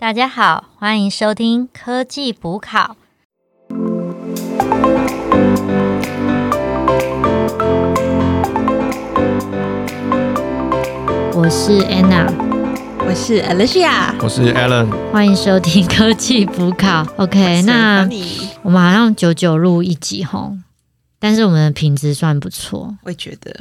[0.00, 2.96] 大家好，欢迎收听科技补考。
[11.34, 12.32] 我是 Anna，
[13.00, 17.06] 我是 Alicia，我是 Alan，欢迎收听科技补考。
[17.18, 18.08] OK，那
[18.62, 20.54] 我们好像九九录一集吼，
[21.18, 23.54] 但是我们的品质算不错，我也觉得，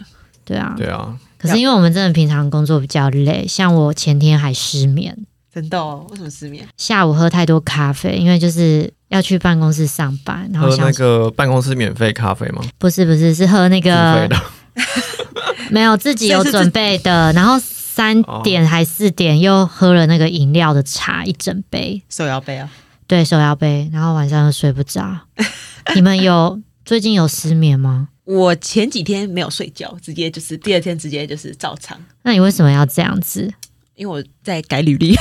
[0.45, 1.17] 对啊，对啊。
[1.37, 5.25] 可是因为我们真的平常工作比较累，像我前天还失眠，
[5.59, 5.95] 真的？
[6.09, 6.65] 为什么失眠？
[6.77, 12.61] 下午喝太多咖啡，因为就是要去办公室上班，然后喝那个办公室免费咖啡吗？
[12.77, 14.29] 不是不是，是喝那个
[15.69, 22.69] 没有自己有准备的，然后三点还四点又喝了那个饮料的茶一整杯，手摇杯啊？
[23.05, 25.19] 对，手摇杯，然后晚上又睡不着。
[25.95, 28.07] 你们有最近有失眠吗？
[28.23, 31.99] 我前几天没有睡觉，直接就是第二天直接就是照常。
[32.21, 33.51] 那你为什么要这样子？
[33.99, 35.13] 因为我在改履历，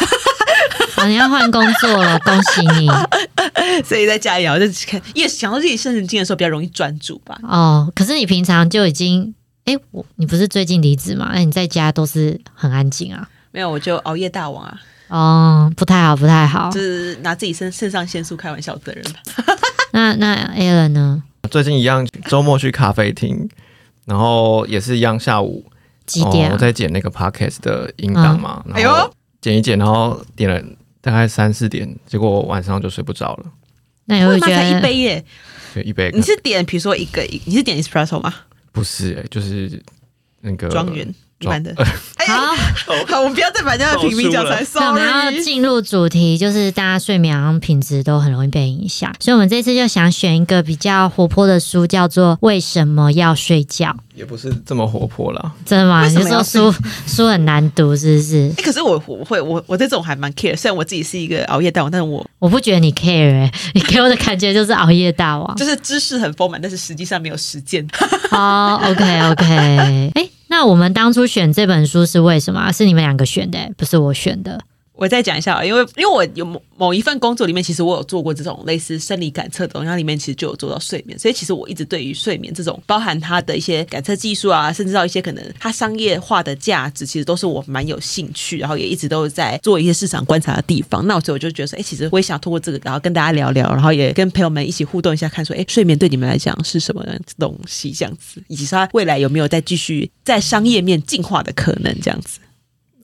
[0.94, 2.88] 啊，你要换工作了， 恭喜你！
[3.84, 7.36] 所以在家也要就是看，因为想到自己生神经的时候比较容易专注吧。
[7.42, 11.32] 哦，可是你平常就已经，哎，我你不是最近离职吗？
[11.34, 13.28] 那你在家都是很安静啊？
[13.50, 14.80] 没有，我就熬夜大王啊。
[15.08, 19.20] 哦，不太好，不太好，就是拿自己身肾上腺素开玩笑的人吧。
[19.90, 21.20] 那那 a l a n 呢？
[21.50, 23.48] 最近一样，周末去咖啡厅，
[24.04, 25.64] 然后也是一样，下午
[26.08, 26.50] 几点？
[26.50, 30.60] 我在剪那个 podcast 的音档嘛，然后剪一剪，然后点了
[31.00, 33.46] 大概三四点，结果晚上就睡不着了。
[34.06, 35.24] 那你会觉得一杯耶？
[35.74, 36.10] 对，一杯。
[36.14, 38.34] 你是点，比如说一个，你是点 espresso 吗？
[38.72, 39.80] 不是，欸，就是
[40.40, 41.14] 那个庄园。
[41.40, 41.74] 版的
[42.26, 42.54] 好，
[43.06, 44.66] 好，我们不要再把这样的平民讲出来。
[44.86, 53.86] 我们要进入主题，就是大家睡眠品质都很容易被影响，所以我们这次就想选一个比较活泼的书，叫做《为什么要睡觉》。
[54.14, 56.04] 也不是这么活泼了，真的吗？
[56.08, 56.74] 你说书
[57.06, 58.52] 书很难读，是不是？
[58.62, 67.86] 可是我我会我我这种还蛮 care，虽然我自己是一个熬夜大王，但是我我不觉得你 care， 你给我的感觉就是熬夜大王，就是知识很丰满，但是实际上没有实践。
[68.32, 70.28] 哦，OK OK， 哎。
[70.48, 72.72] 那我们当初选这本书是为什么？
[72.72, 74.60] 是你们两个选的，不是我选的。
[74.98, 91.06] 我再讲一下，因为因为我有某某一份工作里面，其实我有做过这种类似生理感测的东西，它里面其实就有做到睡眠，所以其实我一直对于睡眠这种包含它的一些感测技术啊，甚至到一些可能它商业化的价值，其实都是我蛮有兴趣，然后也一直都在做一些市场观察的地方。
[91.06, 97.06] 那所以我就觉得说，哎，其实我也想通过这个，然后跟大家聊聊，然后也跟朋友们一起互动一下，看说，哎，睡眠对你们来讲是什么
[97.38, 102.40] 东西这样子，以及它未来有没有再继续在商业面进化的可能这样子。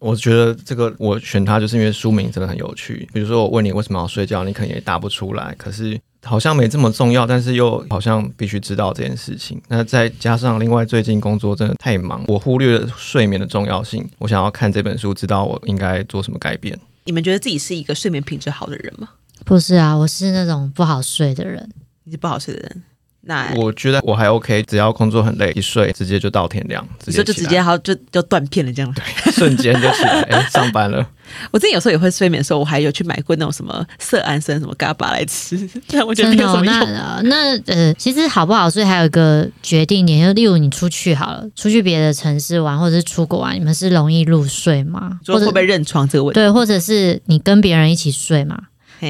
[0.05, 3.09] 我觉得这个我选它，就是因为书名真的很有趣。
[3.11, 5.55] 比如说我问你为什么要睡觉，你可能也答不出来。
[5.57, 9.59] 可是好像没这么重要，但是又好像必须知道这件事情。
[9.69, 14.07] 那再加上另外最近工作真的太忙，我忽略了睡眠的重要性。
[14.19, 16.79] 我想要看这本书，知道我应该做什么改变。
[17.07, 19.09] 你们觉得自己是一个睡眠品质好的人吗？
[19.47, 21.67] 不是啊，我是那种不好睡的人。
[22.05, 22.83] 你是不好睡的人。
[23.27, 31.07] 那我觉得我还 OK，只要工作很累，一睡直接就到天亮，直接就直接好就就断片了这样，对，瞬间就起来上班了。
[31.51, 35.59] 我自己有时候也会睡眠的时候，我还有去买过那种什么色安生什么嘎巴来吃，
[35.89, 37.29] 但我觉得没有什么用。
[37.29, 45.19] 那呃，其实好不好睡还有一个决定点，就例如你出去好了，出去别的城市玩或者是出国玩，你们是容易入睡吗？
[45.27, 46.35] 或者会不会认床这个问题？
[46.35, 48.61] 对，或者是你跟别人一起睡嘛？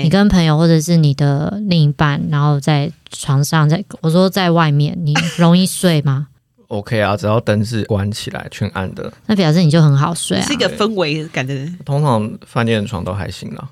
[0.03, 6.29] 你跟朋友或者是你的另一半，然后在床上，在我说在外面，你容易睡吗？
[6.69, 11.79] OK 啊，只要灯是关起来全暗的，那表示你就很好睡，是一个氛围感的人。
[11.85, 13.69] 通常饭店的床都还行啦。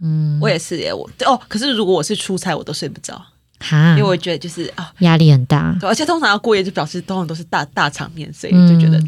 [0.00, 3.20] 嗯，我也是耶，我哦，可是如果我是出差，我都睡不着，
[3.60, 8.98] 哈，因为我觉得就是啊，压力很大，而且通常要过夜，就表示通常都是大大场面，所以就觉得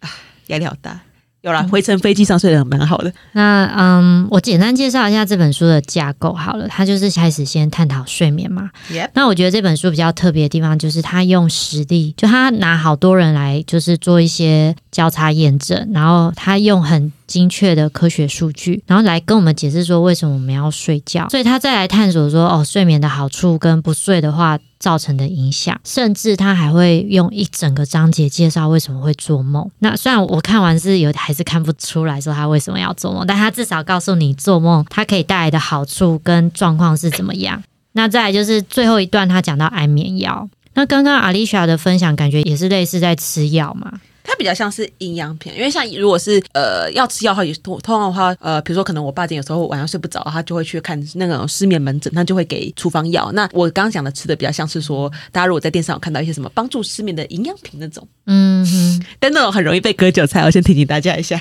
[0.00, 0.10] 啊，
[0.48, 1.00] 压力好大。
[1.42, 3.12] 有啦，回程飞机上睡得蛮好的。
[3.32, 6.66] 那嗯，我简单介绍一下这本书的架构好了。
[6.68, 8.70] 它就是开始先探讨睡眠嘛。
[9.14, 17.12] 那我觉得这本书比较特别的地方，就是他用实例，就他拿好多人来，就是做一些交叉验证，然后他用很。
[17.32, 29.66] 精确的科学数据，然后来跟我们解释说为什么我们要睡觉，所以他再来探索说哦睡眠的好处跟不睡的话造成的影响，甚至他还会用一整个章节介绍为什么会做梦。
[29.78, 37.62] 那虽然我看完是有还是看不出来说他为什么要做梦，但他至少告诉你做梦它可以带来的好处跟状况是怎么样。
[37.92, 44.00] 那再来就是最后一段他讲到安眠药，那刚刚阿丽莎的分享感觉也是类似在吃药嘛。
[44.24, 53.30] 它比较像是营养品，因为像如果是呃要吃药的话，也通通常的话，呃，比如说可能我爸有时候晚上睡不着，他就会去看那种失眠门诊，他就会给处方药。
[53.32, 61.40] 那我刚刚讲的吃的比较像是说，大家如果在电视上有看到一些什么帮助失眠的营养品那种，嗯，但那种很容易被割韭菜，我先提醒大家一下。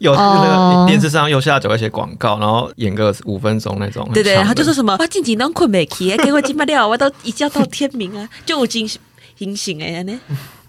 [0.00, 4.06] 有那个电视上右下角一些广告，然后演个五分钟那种。
[4.12, 10.20] 对对，然后就说什么我近几能困没起，给我今不了，我都一觉到天明啊，就已经醒醒哎呢。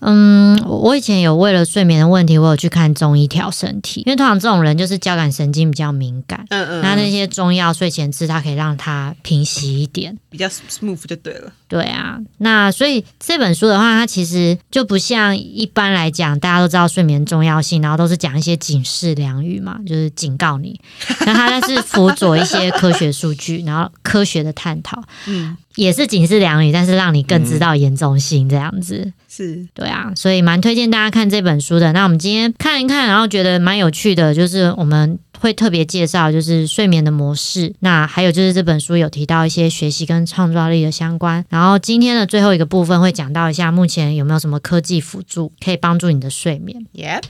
[0.08, 11.52] 嗯，我以前有为了睡眠的问题，我有去看中医调身体，因为通常这种人就是交感神经比较敏感，嗯嗯，那那些中药睡前吃，它可以让它平息一点，比较 smooth 就对了。
[11.68, 20.80] 对啊，那所以这本书的话，它其实就不像一般来讲，大家都知道睡眠重要性，然后都是讲一些警示良语嘛，就是警告你。
[21.26, 29.12] 那它是辅佐一些科学数据，然后科学的探讨，嗯，也是警示良语，但是让你更知道严重性这样子。
[29.36, 31.92] 是对啊，所以蛮推荐大家看这本书的。
[31.92, 37.74] 那我们今天看一看，然后觉得蛮有趣的，就是我们会特别介绍就是睡眠的模式。
[37.80, 41.44] 那还有就是这本书有提到一些学习跟创造力的相关。
[41.50, 47.22] 然后今天的最后一个部分会讲到一下，目前有没有什么科技辅助可以帮助你的睡眠？Yeah，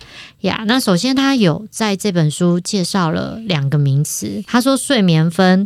[0.42, 5.66] 呀，那首先他有在这本书介绍了两个名词，他说睡眠分。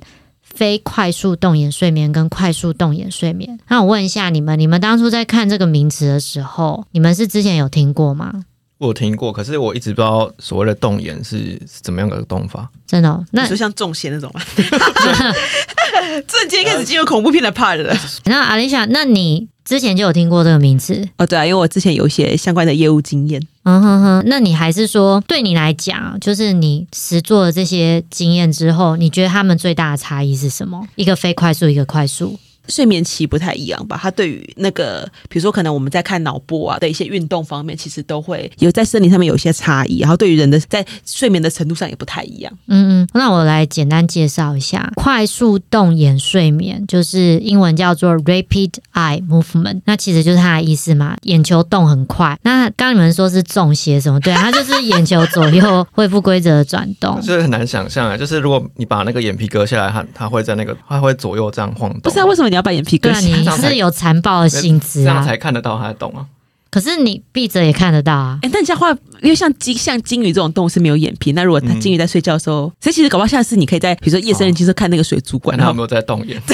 [0.60, 8.44] 非快速动眼睡眠跟快速动眼睡眠，那我问一下你们，你们当初在看这个名词的时候，你们是之前有听过吗？
[8.78, 12.70] 我听过，可是我一直不知道所谓的动眼是怎么样的动法。
[12.86, 13.26] 真的？
[13.32, 14.42] 那就像中邪那种吗？
[16.28, 17.96] 这今天开始进入恐怖片的 part 了。
[18.26, 21.07] 那阿丽莎，那你之前就有听过这个名词？
[21.18, 23.39] 哦，对啊，因为我之前有一些相关的业务经验。
[23.62, 30.88] 嗯哼哼，那你还是说，对你来讲，就是你实做了这些经验之后，你觉得他们最大的差异是什么？
[30.95, 32.39] 一个非快速，一个快速。
[32.69, 34.00] 睡眠期不太一样吧？
[34.01, 40.00] 它对于那个，比如说可能我们在看脑波啊的一些运动方面，其实都会有在生理上面有一些差异。
[40.00, 42.54] 然后对于人的在睡眠的程度上也不太一样。
[42.68, 49.81] 嗯嗯，那我来简单介绍一下快速动眼睡眠，就是英文叫做 rapid eye movement。
[49.86, 52.38] 那其实就是它的意思嘛，眼球动很快。
[52.44, 54.19] 那刚你们说是中邪什么？
[54.19, 57.19] 对，它就是眼球左右会不规则的转动。
[57.24, 62.00] 这很难想象啊，就是如果你把那个眼皮割下来，它它会在那个它会左右这样晃动。
[62.01, 62.59] 不是啊，为什么你？
[62.60, 66.26] 要把眼皮割下，你是有残暴的性质啊，这样才看得到他的洞啊。
[66.72, 68.38] 可是你闭着也看得到啊。
[68.44, 68.92] 哎，但这样话，
[69.24, 76.40] 因为像金像金鱼这种动物是没有眼皮，那如果它金鱼在睡觉的时候，所以其实搞不好下次你可以在比如说夜深人静时候看那个水族馆，它有没有在动眼？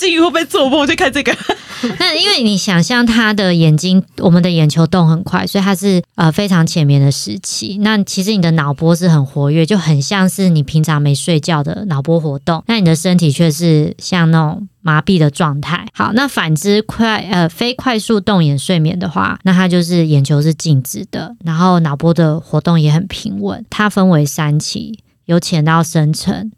[0.00, 1.36] 至于会不会做梦，就看这个。
[1.98, 7.78] 那因为你想象他的眼睛，我们的眼球动很快，所以它是呃非常浅眠的时期。
[7.82, 12.62] 那其实你的脑波是很活跃，就很像是你平常没睡觉的脑波活动。
[12.66, 15.86] 那你的身体却是像那种麻痹的状态。
[15.94, 23.64] 好，那反之快呃非快速动眼睡眠的话，那它就是眼球是静止的，然后脑波的活动也很平稳。
[23.70, 26.50] 它分为三期，由浅到深层。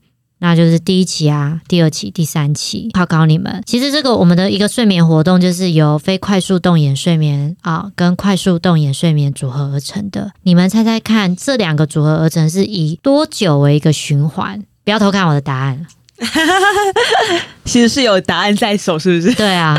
[0.45, 2.91] 那就是第一期啊，第二期、第三期。
[2.93, 10.33] 考考你们，其实这个我们的一个睡眠活动，就是由非快速动眼睡眠啊跟快速动眼睡眠组合而成的。
[10.43, 14.61] 你们猜猜看，这两个组合而成是以多久为一个循环？
[14.83, 15.87] 不要偷看我的答案。
[17.65, 19.35] 其实是有答案在手，是不是？
[19.37, 19.79] 对啊。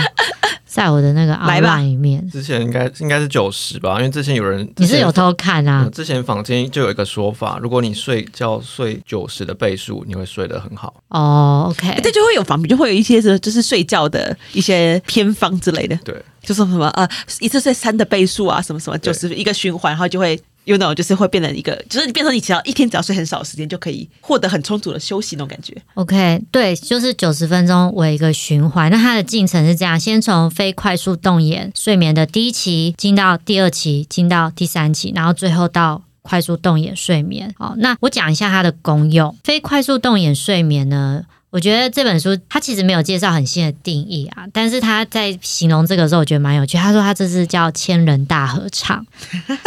[0.73, 5.87] 在我的那个来吧里面，之前应该应该是九十吧，因为之前有人你是有偷看啊。
[5.93, 10.91] 之前坊间就有一个说法，如果你睡觉睡九十的倍数，你会睡得很好。
[11.09, 15.95] 哦，OK，这就会有房就会有一些是就是睡觉的一些偏方之类的。
[15.97, 17.07] 对，就说什么呃，
[17.39, 20.39] 一次睡三的倍数啊，什么什么，就是一个循环，然后就会。
[20.65, 25.76] You know，就是会变成一个，就是你变成你只要一天只要睡很少时间，就可以获得很充足的休息那种感觉。
[25.95, 28.90] OK，对，就是九十分钟为一个循环。
[28.90, 37.54] 那它的进程是这样：先从非快速动眼睡眠的第一期进到第二期，进到第三期，然后最后到快速动眼睡眠。
[37.57, 39.35] 好，那我讲一下它的功用。
[39.44, 41.26] 非快速动眼睡眠呢？
[41.54, 46.80] 我觉得这本书它其实没有介绍很新的定义啊，但是他在形容这个时候，我觉得蛮有趣。
[46.80, 49.06] 他说他这是叫 千人大合唱。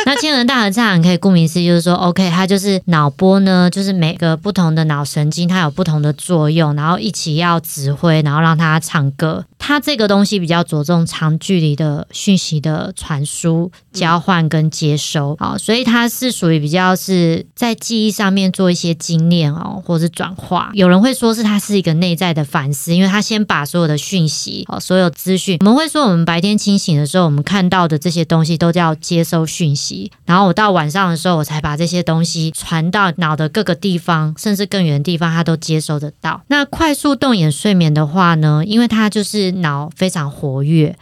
[0.04, 9.44] 那千人大合唱可以顾名思义，就是说，OK，它就是脑波呢，就是每个不同的脑神经它有不同的作用，然后一起要指挥，然后让它唱歌。
[9.66, 20.70] 它这个东西比较着重长距离的讯息的传输、交换跟接收，好，所以它是属于比较是在记忆上面做一些精炼哦，或者是转化。
[20.74, 21.76] 有人会说是它是。
[21.76, 36.40] 一个内在的反思，因为它先把所有的讯息、哦，所有资讯，我们会说，我们白天清醒的时候，我们看到的这些东西都叫接收讯息，然后我到晚上的时候，我才把这些东西传到脑的各个地方，甚至更远的地方，它都接收得到。
[36.48, 40.96] 那快速动眼睡眠的话呢，因为它就是脑非常活跃，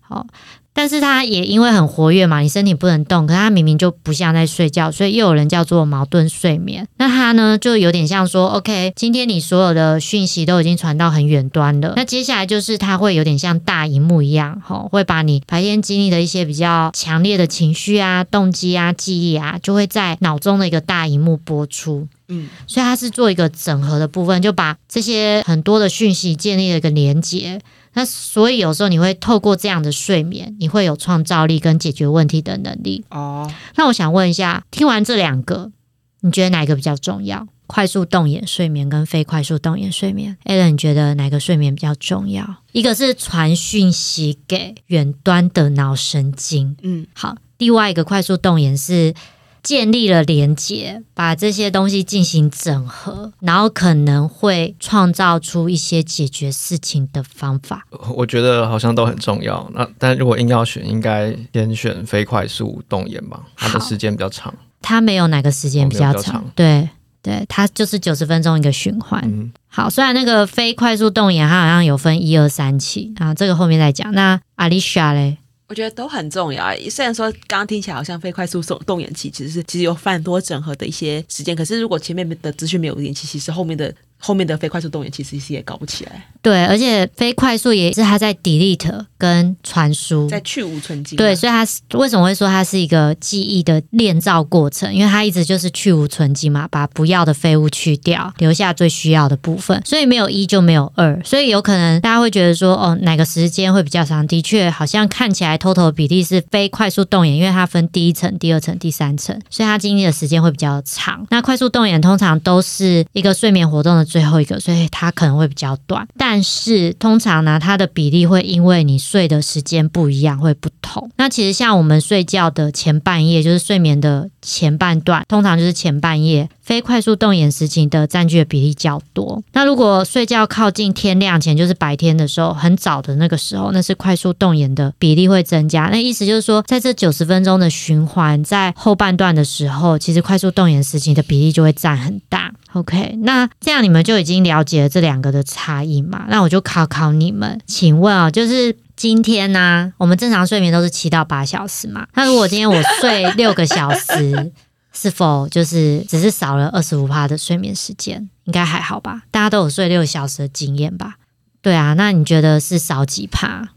[0.00, 0.26] 好。
[0.72, 6.86] 但是他也因为很活跃嘛，你身体不能动，可他明明就不像在睡觉，所以又有人叫做矛盾睡眠。
[6.96, 22.06] 那他呢，就有点像说，OK，今天你所有的讯息都已经传到很远端了，那接下来就是他会有点像大荧幕一样，吼，会把你白天经历的一些比较强烈的情绪啊、动机啊、记忆啊，就会在脑中的一个大荧幕播出。
[22.28, 27.60] 嗯，所以它是做一个整合的部分，就把这些很多的讯息建立了一个连接。
[27.94, 33.04] 那所以有时候你会透过这样的睡眠，你会有创造力跟解决问题的能力。
[33.10, 35.72] 哦，那我想问一下，听完这两个，
[36.20, 37.46] 你觉得哪一个比较重要？
[37.66, 42.56] 快速动眼睡眠跟非快速动眼睡眠？Alan，你觉得哪个睡眠比较重要？
[42.72, 49.14] 一个是传讯息给远端的脑神经，嗯，好，另外一个快速动眼是。
[49.62, 57.86] 建立了连接，把这些东西进行整合，然后可能会创造出一些解决事情的方法。
[58.14, 59.70] 我觉得好像都很重要。
[59.74, 64.54] 那但如果硬要选，应该先选非快速动眼吧，它的时间比较长。
[64.82, 66.88] 它没有哪个时间比较长，对
[67.22, 69.52] 对，它就是九十分钟一个循环。
[69.68, 74.10] 好，虽然那个非快速动眼，它好像有分一二三期啊，这个后面再讲。
[74.12, 75.36] 那阿丽莎嘞？
[75.70, 76.74] 我觉得都很重要。
[76.90, 83.94] 虽然说刚刚听起来好像非快速动动眼期其实是其实有非常多整合的一些时间，可是如果前面的资讯没有连起，其实后面的。
[84.22, 91.66] 后面的非快速动眼其实也搞不起来，对，而且非快速也是它在 delete 跟传输，在去无存记，对，所以它
[91.98, 94.94] 为什么会说它是一个记忆的炼造过程？
[94.94, 104.26] 因为它一直就是去无存精嘛，把不要的废物去掉，留下最需要的部分，所以没有一就没有二，所以有可能大家会觉得说，哦，哪个时间会比较长？
[104.26, 111.26] 的确，好像看起来 total 比例是非快速动眼，因为它分第一层、第二层、第三层，所以它经历的时间会比较长。
[111.30, 114.09] 那快速动眼通常都是一个睡眠活动的。
[114.10, 121.10] 最后一个，所以它可能会比较短，但是通常呢，它的比例会因为你睡的时间不一样会不同。
[121.16, 126.48] 那其实像我们睡觉的前半夜，就是睡眠的前半段，通常就是前半夜。
[126.60, 129.42] 非快速动眼时期的占据的比例较多。
[129.54, 135.88] 那如果睡觉靠近天亮前，就是白天的时候，很早的那个时候，那是快速动眼的比例会增加。
[135.90, 142.52] 那意思就是说，在这九十分钟的循环，在后半段的时候，其实快速动眼时期的比例就会占很大。
[142.72, 146.26] OK，那这样你们就已经了解了这两个的差异嘛？
[146.28, 152.06] 那我就考考你们，请问啊，就是今天呢，我们正常睡眠都是七到八小时嘛？
[152.14, 154.52] 那如果今天我睡六个小时？
[154.92, 158.28] 是否就是只是少了二十五趴的睡眠时间？
[158.44, 159.22] 应该还好吧？
[159.30, 161.14] 大家都有睡六小时的经验吧？
[161.62, 163.68] 对啊，那你觉得是少几趴？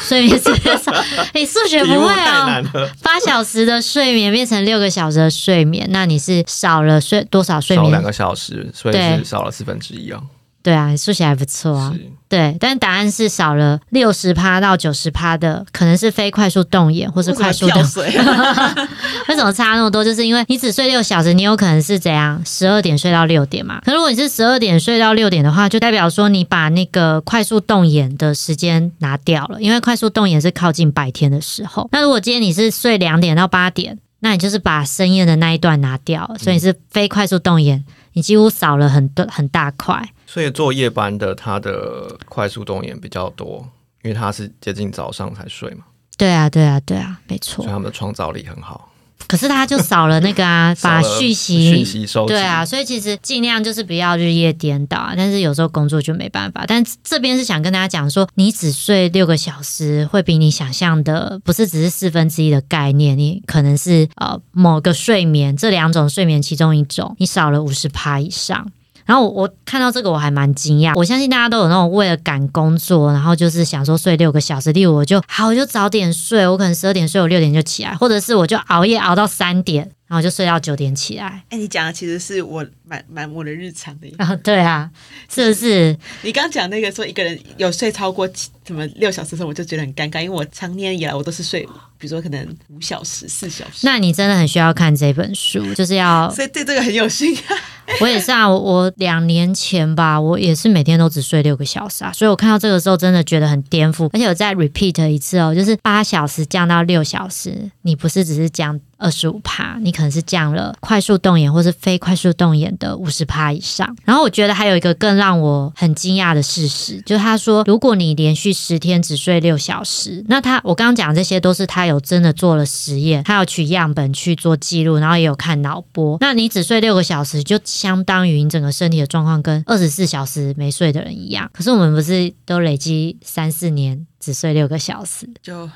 [0.00, 0.92] 睡眠时间少？
[1.34, 2.62] 你数学不会哦？
[3.02, 7.90] 八小时的睡眠变成六个小时的睡眠，那你是少了睡多少睡眠？
[7.90, 10.20] 两个小时，所以是少了四分之一啊。
[10.64, 11.94] 对啊，数学还不错啊。
[12.26, 17.76] 对，但答案是少了六十趴到九十趴的，可能是非快速动眼或是快速的。
[19.28, 20.02] 为什么差那么多？
[20.02, 23.78] 就是因为你只睡六小时，你有可能是怎样十二点睡到六点嘛。
[23.84, 31.86] 可如果你是十二点睡到六点的话，就代表说你把那个快速动眼的时间拿掉了，因为快速动眼是靠近白天的时候。
[31.92, 40.08] 那如果今天你是睡两点到八点，那你就是把深夜的那一段拿掉，所以是非快速动眼，你几乎少了很多很大块。
[40.26, 43.68] 所以做夜班的，他的快速动眼比较多，
[44.02, 45.84] 因为他是接近早上才睡嘛。
[46.16, 47.56] 对啊，对啊，对啊，没错。
[47.56, 48.90] 所以他们的创造力很好。
[49.26, 55.14] 可是他就少了那个啊， 把讯息讯息收对啊，所以其实尽量就是不要日夜颠倒啊。
[55.16, 56.64] 但是有时候工作就没办法。
[56.68, 68.70] 但这边是想跟大家讲说，你只睡六个小时，会比你想象的不是只是四分之一的概念，你可能是呃某个睡眠这两种睡眠其中一种，你少了五十趴以上。
[69.06, 79.90] 然后我我看到这个我还蛮惊讶，我相信大家都有那种为了赶工作，然后就是想说睡六个小时，例如我就好我就早点睡，我可能十二点睡，我六点就起来，或者是我就熬夜熬到三点。
[80.06, 81.42] 然后就睡到九点起来。
[81.48, 84.08] 哎，你讲的其实是我蛮蛮我的日常的。
[84.18, 84.90] 啊，对啊，
[85.28, 85.96] 是不是？
[86.22, 88.28] 你刚讲那个说一个人有睡超过
[88.66, 91.62] 什么六小时的时候，我就觉得很尴尬，因为我常年以来我都是睡，
[91.98, 93.80] 比如说可能五小时、四小时。
[93.82, 96.30] 那你真的很需要看这本书，就是要。
[96.30, 97.36] 所以对这个很有心。
[98.00, 108.80] 我也是啊，我两年前吧，我也是每天都只睡六个小时啊，所以我看到这个时候真的觉得很颠覆，而且我再 repeat 一次哦，就是八小时降到六小时，你不是只是降。
[108.98, 113.96] 二十五趴，你可能是降了快速动眼或是非快速动眼的五十趴以上。
[114.04, 126.18] 然后我觉得还有一个更让我很惊讶的事实，就是他说，如果你连续十天只睡六小时，那他我刚刚讲这些都是他有真的做了实验，他有取样本去做记录，然后也有看脑波。
[126.20, 131.50] 那你只睡六个小时，就相当于你整个身体的状况跟二十四小时没睡的人一样。
[131.52, 135.68] 可是我们不是都累积三四年只睡六个小时，就。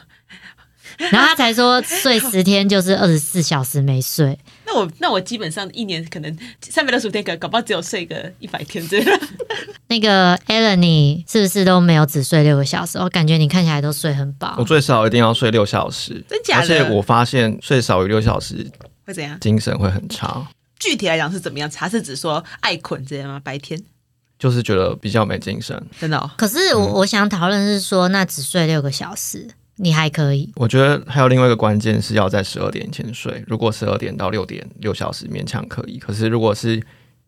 [1.12, 4.36] 然后他才说睡十天就是二十四小时没睡。
[4.66, 9.20] 那我那我基本上一年可能三百六十五天，可搞不好只有睡个一百天这样。
[9.86, 12.98] 那个 Ellen，你是不是都没有只睡六个小时？
[12.98, 14.56] 我感觉你看起来都睡很饱。
[14.58, 16.62] 我最少一定要睡六小时，真假的？
[16.62, 18.70] 而且我发现睡少于六小时
[19.06, 19.38] 会怎样？
[19.40, 20.46] 精神会很差。
[20.78, 21.70] 具体来讲是怎么样？
[21.70, 23.40] 查是指说爱困这样吗？
[23.42, 23.80] 白天
[24.38, 26.30] 就是觉得比较没精神，真的。
[26.36, 29.48] 可是我我想讨论是说，那只睡六个小时。
[29.78, 33.42] 你还可以，我觉得还有另外一个关键是要在十二点前睡。
[33.46, 36.82] 如果十二点到六点六小时勉强可以，可是如果是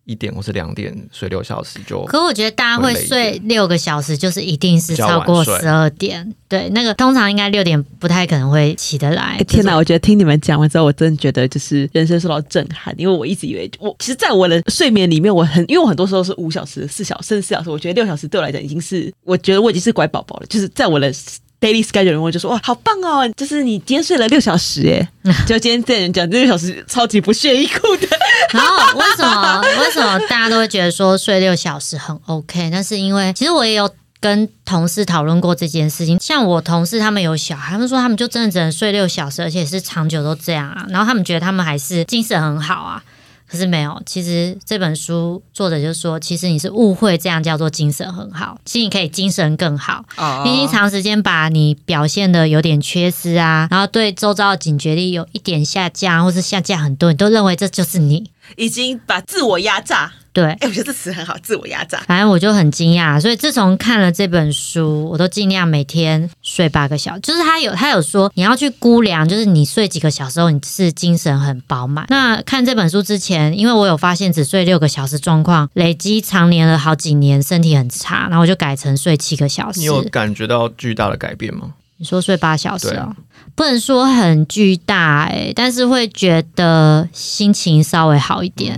[0.04, 2.04] 一点或是两点睡六小时就……
[2.06, 6.34] 可我觉得大家会睡六个小时，就是一定是超过十二点。
[6.48, 9.38] 对，那个通常应该六点不太可能会起得来。
[9.46, 9.76] 天哪！
[9.76, 21.12] 我觉得听你们讲完之后，我真的觉得就是人生受到震撼，因为我一直以为我其实，在我的睡眠里面，我很因为我很多时候是五小时、四小时甚至四小时，我觉得六小时对我来讲已经是我觉得我已经是乖宝宝了，就是在我的。
[21.60, 23.28] Daily schedule，我就说哇，好棒哦！
[23.36, 25.08] 就是你今天睡了六小时，哎，
[25.46, 28.08] 就今天这人讲这六小时超级不屑一顾的。
[28.52, 32.70] 然后为什么为什么大家都会觉得说睡六小时很 OK？
[32.70, 33.88] 那是因为其实我也有
[34.18, 36.18] 跟同事讨论过这件事情。
[36.20, 40.86] 像我同事他们有小孩，他们说他们就真的只能睡六小时，而且是长久都这样啊。
[40.88, 43.02] 然后他们觉得他们还是精神很好啊。
[43.50, 50.04] 可是没有，其实这本书作者就说，其实你是误会这样叫做精神很好，其实你可以精神更好。
[50.44, 60.12] 你已经长时间把你表现的有点缺失啊，然后对周遭的警觉力有一点下降，或是下降很多，你都认为这就是你已经把自我压榨。
[60.32, 61.98] 对，哎，我觉得这词很好，自我压榨。
[62.06, 67.20] 反正我就很惊讶，所以自从看了这本书，我都尽量每天睡八个小时。
[67.20, 72.06] 就是他有他有说，你要去估量，就是你睡几个小时后，你是精神很饱满。
[72.08, 79.80] 那看这本书之前，因为我有发现只睡六个小时状况，累积常年了好几年，身体很差，然后我就改成睡七个小时。
[79.80, 81.74] 你有感觉到巨大的改变吗？
[82.00, 83.14] 你说睡八小时哦，
[83.54, 88.74] 不能说很巨大哎，但是会觉得心情稍微好一点。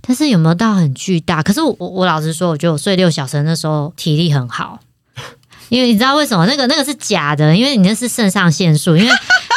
[0.00, 1.40] 但是有没有到很巨大？
[1.40, 4.80] 可是我我老实说，我觉得我睡六小时那时候体力很好，
[5.70, 6.44] 因为你知道为什么？
[6.46, 9.10] 那个那个是假的，因为你那是肾上腺素，因为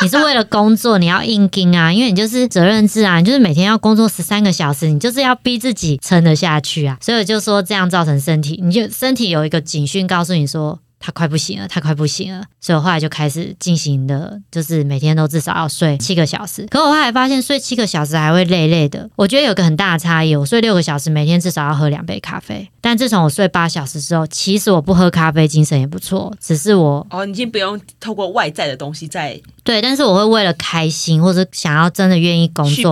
[0.03, 6.95] 你是为了工作，你要硬盯啊，因为你就是责任制啊，你就是每天要工作十三个小时，你就是要逼自己撑得下去啊。
[7.01, 10.77] 所以我就说这样造成身体，你就身体有一个警讯告诉你说。
[10.99, 16.65] 他快不行了，他快不行了，所以我后来就开始进行的，就是每天都至少要睡七个小时。
[16.69, 19.09] 可我后来发现睡七个小时还会累累的。
[19.15, 22.69] 我觉得有个很大的差异，我睡六个小时，每天至少要喝两杯咖啡。
[22.81, 26.33] 但自从我睡八小时之后，其实我不喝咖啡，精神也不错。
[26.39, 32.91] 只是我哦，已经不用透过外在的东西在对，但是我会为了开心或者想要真的愿意工作，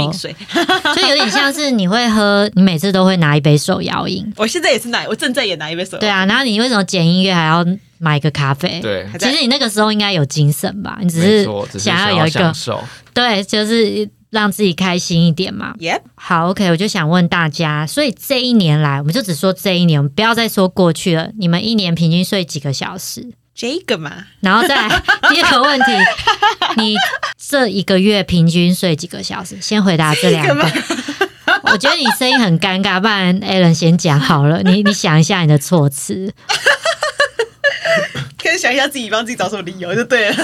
[0.95, 4.25] 就有点像是你会喝，你每次都会拿一杯手摇饮。
[4.37, 5.97] 我现在也是拿，我正在也拿一杯手。
[5.97, 7.65] 对啊，然后你为什么剪音乐还要？
[7.99, 10.99] 买个咖啡，对，其实你那个时候应该有精神吧？
[11.01, 12.53] 你只是想要有一个，
[13.11, 15.75] 对，就是让自己开心一点嘛。
[15.79, 21.29] 耶，好，OK，我就想问大家，所以这一年来，我们就只说这一年，我们不要再说过去了。
[21.37, 23.31] 你们一年平均睡几个小时？
[23.55, 24.87] 这个嘛，然后再
[25.33, 25.85] 第二个问题，
[26.77, 26.95] 你
[27.37, 29.59] 这一个月平均睡几个小时？
[29.59, 30.71] 先回答这两个。
[31.63, 34.61] 我觉得你声音很尴尬，不然 Alan 先讲好了。
[34.61, 36.31] 你你想一下你的措辞。
[38.37, 40.35] 可以想一下自己帮自己找什么理由就对了。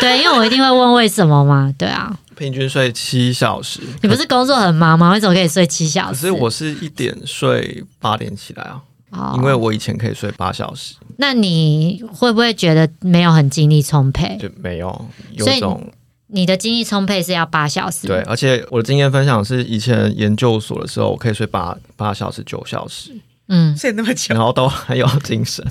[0.00, 1.74] 对，因为我一定会问为什么嘛。
[1.76, 3.80] 对啊，平均睡七小时。
[4.00, 5.12] 你不是工作很忙吗？
[5.12, 6.22] 为什么可以睡七小时？
[6.22, 8.80] 可是我是一点睡八点起来啊。
[9.10, 9.34] 哦。
[9.36, 10.94] 因为我以前可以睡八小时。
[11.18, 14.38] 那你会不会觉得没有很精力充沛？
[14.40, 15.86] 就没有，有种
[16.28, 18.06] 你的精力充沛是要八小时。
[18.06, 23.14] 对，而且我的经验分享是，以前研究所的时候，我可以睡八八小时、九小时。
[23.48, 25.62] 嗯，睡那么久，然后都很有精神。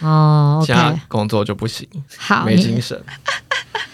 [0.00, 3.00] 哦，OK，工作就不行，好没精神。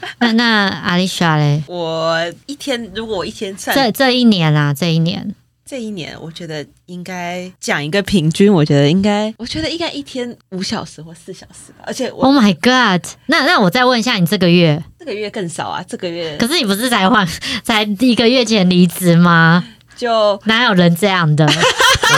[0.21, 1.63] 那那阿丽莎嘞？
[1.67, 11.85] 我一天如果我一天这这一年啊，这一年，这一年，我觉得应该讲一个平均，我觉得应该，我觉得应该一天五小时或四小时吧。
[11.87, 13.03] 而且，Oh my God！
[13.27, 14.83] 那那我再问一下，你这个月？
[14.99, 16.37] 这个月更少啊，这个月。
[16.39, 17.27] 可是你不是才换，
[17.63, 19.65] 才一个月前离职吗？
[19.97, 21.47] 就哪有人这样的？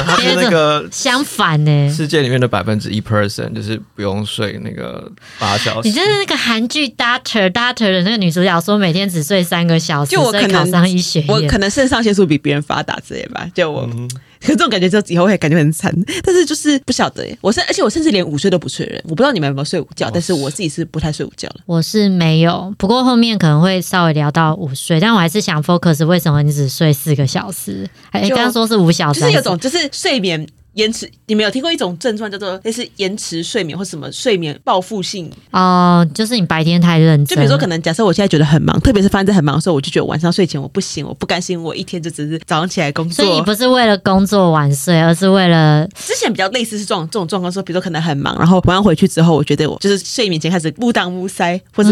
[0.02, 5.88] 他是那个相反呢，世界里面的百分之一 person 就是不用睡那个八小时。
[5.88, 13.88] 你就是那个韩剧《Doctor Doctor》的那个女主角，说每天只睡三个小时，就我可能考上医学院，我可能肾上腺素比别人发达之类吧，就我。
[14.46, 17.26] 可这种感觉就以后会感觉很惨，但是就是不晓得。
[17.40, 21.56] 我甚而且我甚至连午睡都不睡人，我不知道你们有没有睡午觉，但是我自己是不太睡午觉了。
[21.66, 27.88] 我是没有，不过后面可能会稍微聊到午睡，但我还是想 focus 为什么你只睡四个小时？
[28.12, 30.46] 哎，刚刚说是五小时，就是有种就是睡眠。
[30.76, 35.30] 延迟，你们有听过一种症状叫做类似延迟睡眠或什么睡眠报复性？
[35.50, 37.34] 哦，就是你白天太认真。
[37.34, 43.24] 就比如说，可能假设我现在觉得很忙，特别是发生在很忙的时候，我就觉得晚上睡前我不行，我不甘心，我一天就只是早上起来工作。
[43.24, 51.88] 所以你不是为了工作晚睡，而是为了之前比较类似是这种这种状况，说比如说可能很忙，然后晚上回去之后，我觉得我就是睡眠前开始不当乌塞，或者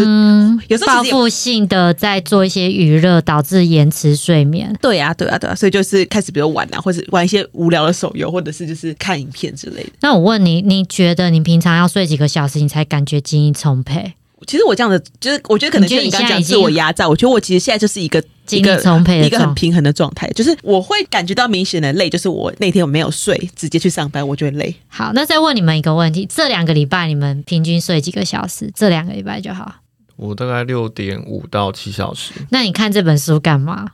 [0.67, 4.71] 有时候报复性的在做一些娱乐，导致延迟睡眠。
[4.79, 9.89] 对啊，对啊，对啊，所以就是开始比如玩啊，或者玩一些无聊的手游，或者是就是看影片之类的。
[10.01, 14.13] 那我问你，你觉得你平常要睡几个小时，你才感觉精力充沛？
[14.45, 24.75] 其实我这样的，就是我觉得可能就你刚刚讲自我压榨，我觉得我其实现在就是一个精力充沛、一个很平衡的状态，就是我会感觉到明显的累，就是我那天我没有睡，直接去上班，我就会累。
[24.87, 28.71] 好，那再问你们一个问题：这两个礼拜你们平均睡几个小时？
[28.75, 29.77] 这两个礼拜就好。
[30.17, 32.33] 我大概六点五到七小时。
[32.49, 33.87] 那你看这本书干嘛？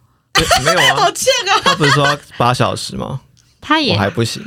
[0.66, 1.62] 没有啊， 好欠啊！
[1.64, 3.22] 他不是说八小时吗？
[3.62, 4.44] 他也还不行。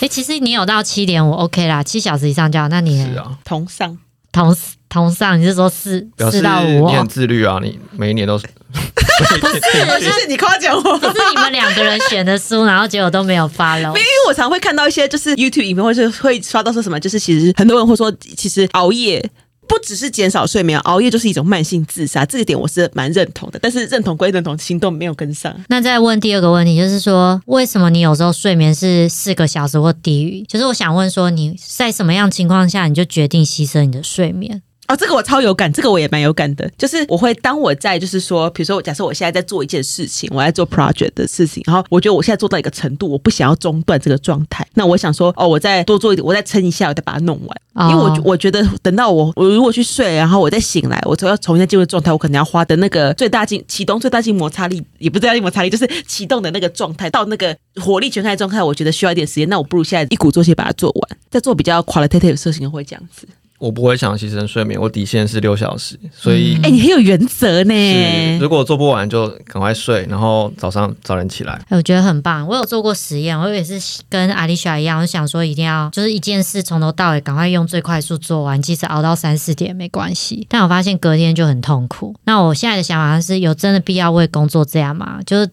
[0.00, 2.68] 哎，其实你有到七点五，OK 啦，七小时以上就好。
[2.68, 3.98] 那你是啊，同上
[4.30, 4.56] 同
[4.88, 6.88] 同上，你是说四四到五？
[6.88, 8.46] 你很自律啊，你每一年都 是。
[9.22, 9.60] 不是，
[10.00, 10.98] 就是你夸奖我。
[10.98, 13.88] 不是你们两个人选的书，然后结果都没有发了。
[13.90, 19.22] 因为我常会看到一些就是 YouTube 影片，或是会刷到说什么，就是其实很多人会说，其实熬夜。
[19.72, 23.58] 不只是减少睡眠，熬夜就是一种慢性自杀，这一点我是蛮认同的。
[23.58, 25.58] 但是认同归认同，行动没有跟上。
[25.68, 30.42] 那再问第二个问题，就是说，为什么你有时候睡眠是四个小时或低于？
[30.42, 34.60] 就是我想问说，你在什么样情况下，你就决定牺牲你的睡眠？
[34.92, 36.70] 哦，这个我超有感，这个我也蛮有感的。
[36.76, 44.66] 就是我会当我在，就是说，比如说，假设我现在在做一件事情，我在做 project 的事情，然后我觉得我现在做到一个程度，我不想要中断这个状态。
[44.74, 47.88] 那我想说，哦，我再多做一点，我再撑一下，我再把它弄完。
[47.88, 59.48] 因为我我觉得等到我我如果去睡，然后我再醒来，我就要重新进入状态，我可能要花的那个最大劲启动最大劲摩擦力，也不是最大劲摩擦力，就是启动的那个状态到那个火力全开状态，我觉得需要一点时间。
[59.48, 63.26] 那我不如现在一鼓作气把它做完，再做比较 qualitative 的事情会这样子。
[63.62, 68.38] 我不会想牺牲睡眠，我底线是六小时，所以哎，你很有原则呢。
[68.40, 71.52] 如果做不完就赶快睡，然后早上早点起来。
[71.68, 72.44] 哎我觉得很棒。
[72.44, 80.44] 我有做过实验，我也是跟阿丽莎一样，我想说一定要就是一件事从头到尾赶快用最快速做完，即使熬到三四点没关系。
[80.50, 82.12] 但我发现隔天就很痛苦。
[82.24, 85.20] 那我现在的想法是有真的必要为工作这样吗？
[85.24, 85.48] 就是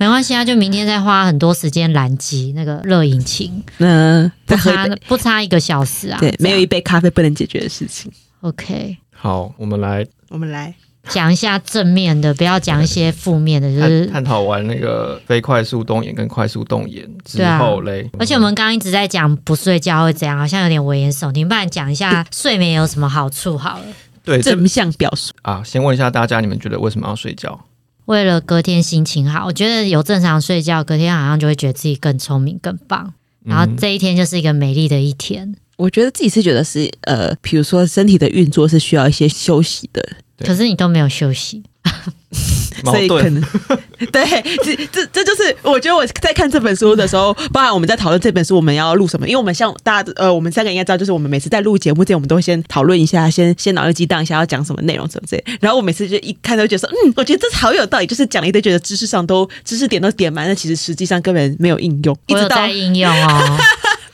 [0.00, 6.16] 没关系啊，就明天再花很多时间拦机那个热引擎，嗯，不差不差一个小时啊。
[6.18, 7.12] 对，没有一杯咖啡。
[7.18, 8.12] 不能解决的事情。
[8.42, 10.72] OK，好，我们来，我们来
[11.08, 18.08] 讲一下正面的，不要讲一些负面的，就是探讨完那个非快速动眼跟快速动眼之后嘞。
[18.20, 21.48] 而且我们刚刚一直在讲不睡觉会怎样，好像有点危言耸听。
[21.48, 23.86] 不然讲一下睡眠有什么好处好了。
[24.22, 25.60] 对，正向表述啊。
[25.64, 27.64] 先问一下大家，你们觉得为什么要睡觉？
[28.04, 29.46] 为了隔天心情好。
[29.46, 33.12] 我觉得有正常睡觉，隔天好像就会觉得自己更聪明、更棒，
[33.44, 35.56] 然后这一天就是一个美丽的一天。
[35.78, 40.04] 我觉得自己是觉得是呃，比如说身体的运作是需要一些休息的，
[40.44, 41.62] 可是你都没有休息，
[42.84, 43.40] 所以可能
[44.12, 44.24] 对，
[44.64, 63.58] 这这这就是我觉得我在看这本书的时候， 包含我们在讨论这本书我们要录什么，因为我们像大家呃，我们三个应该知道，就是我们每次在录节目之前，我们都会先讨论一下，先先脑力激荡一下要讲什么内容什么之类，然后我每次就一看都觉得说，嗯，我觉得这好有道理，就是讲了一堆，觉得知识上都知识点都点满，了其实实际上根本没有应用，一直在应用哦。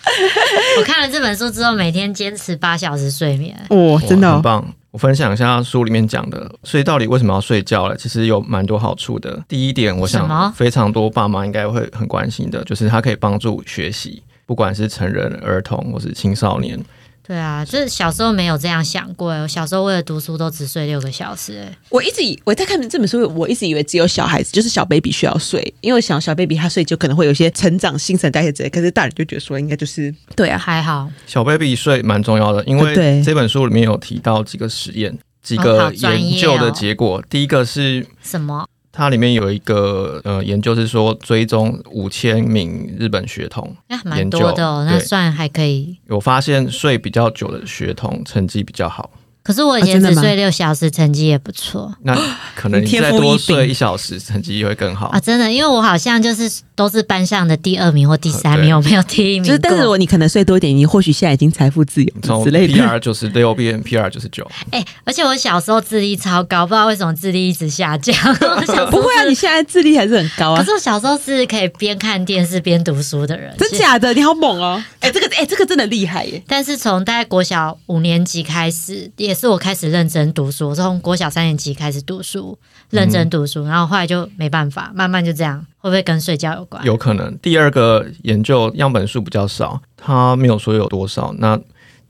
[0.79, 4.75] 我看了这本书之后，每天坚持八小时睡眠，哇，真的很棒！
[4.91, 7.97] 我分享一下书里面讲的，所以到底为什么要睡觉了？
[7.97, 9.43] 其实有蛮多好处的。
[9.49, 16.79] 第一点，我想非常多爸妈应该会很关心的，就是它可以帮助学习，不管是成人、儿童或是青少年。
[17.27, 19.33] 对啊，就是小时候没有这样想过。
[19.33, 21.67] 我小时候为了读书都只睡六个小时。
[21.89, 28.69] 我一直以我在看这本书，我一直以为只有小孩子，就是小 baby 需要睡，因为想小 baby 他睡就可能会有一些成长、新陈代谢之类。
[28.69, 31.11] 可是大人就觉得说应该就是对啊，还好。
[31.27, 37.25] 小 baby 睡蛮重要的，因为这本书里面有提到几个实验、几个研究的结果。
[37.31, 38.67] 第一个是什么？
[38.97, 45.99] 它里面有一个呃研究是说追踪五千名日本学童，那蛮多的哦，那算还可以。
[46.07, 49.11] 有发现睡比较久的学童成绩比较好。
[49.45, 51.95] 可是我以前只睡六小时，成绩也不错。
[52.03, 52.19] 那
[52.57, 55.21] 可能你再多睡一小时，成绩会更好啊！
[55.21, 59.45] 真的，因为我好像就是都是班上的第二名或第三名，我没有第一名。
[59.45, 62.73] 就是，但是我你可能睡多一点，你或许现在已经财富自由之类的。
[62.73, 64.51] P R 九十六变 P R 九十九。
[64.71, 68.17] 哎，而且我小时候智力超高，不知道为什么智力一直下降。
[68.91, 70.59] 不会啊，你现在智力还是很高啊。
[70.59, 73.55] 可是我小时候是可以边看电视边读书的人。
[73.59, 74.15] 真假的？
[74.15, 74.83] 你好猛哦！
[75.01, 76.43] 哎，这个哎，这个真的厉害耶！
[76.49, 82.57] 但是从大概国小五年级开始，也是我开始认真读书，我是从国小三年级开始读书，
[82.91, 86.83] 认真读书，然后后来就没办法，慢慢就这样，会不会跟睡觉有关？
[86.85, 87.37] 有可能。
[87.39, 91.35] 第二个研究样本数比较少，它没有说有多少。
[91.39, 91.59] 那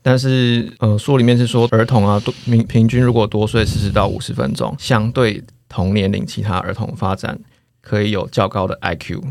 [0.01, 7.39] 但是呃，书里面是说儿童啊，多平平均如果多睡四十到五十分钟，相对同年龄其他儿童发展
[7.81, 9.23] 可以有较高的 IQ。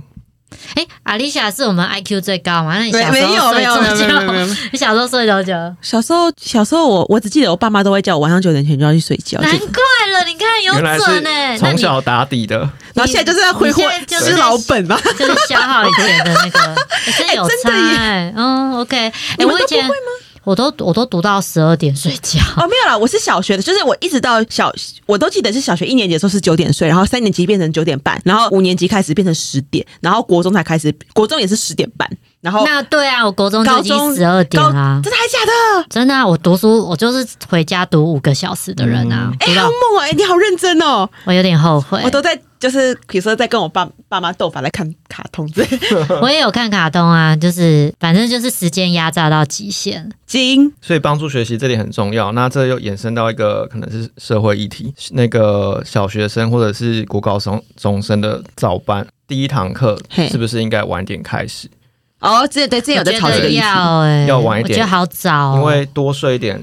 [0.74, 2.76] 哎，阿丽莎是我们 IQ 最高嘛？
[2.78, 4.54] 那你小时候没有没有没有睡多久？
[4.72, 5.52] 你小时候睡多久？
[5.82, 9.58] 小时候，小时候我我只记得我爸妈都会叫我晚上九点前就要去睡觉，难怪
[10.12, 12.58] 了，你看有准哎、是那你从小打底的，
[12.94, 14.98] 然后现在就是在挥霍就是吃老本嘛。
[15.18, 19.88] 就是消耗以前的那个，欸真的有差真的耶哎、嗯，OK，哎、你们我以前
[20.44, 24.72] 我都我都读到十二点睡觉，哦，没有啦，我是小学的，就是我一直到小，
[25.06, 32.08] 我都记得是小学一年级的时候是九点睡，然后三年级变成九点半，然后五年级开始变成十点，然后国中才开始，国中也是十点半，
[32.40, 35.00] 然后那对啊，我国中就已高中经十二点高啦。
[35.02, 35.86] 真的还假的？
[35.88, 42.00] 真的啊，我读书我就是回家读五个小时的人啊，哎、好猛哦、哎、你好认真哦、我有点后悔。
[42.04, 45.68] 我都在就是比如说在跟我爸爸妈斗法，来看卡通之类。
[46.22, 50.10] 我也有看卡通啊，就是反正就是时间压榨到极限。
[50.26, 52.32] 精所以帮助学习这点很重要。
[52.32, 60.00] 那这又衍生到一个可能是社会议题，那个小学生或者是国高中中生的早班第一堂课
[60.30, 61.68] 是不是应该晚点开始？
[62.20, 63.56] 哦，之前对之前有在吵这个议题。
[63.58, 66.58] 要哎、要晚一点我觉得好早、哦，因为多睡一点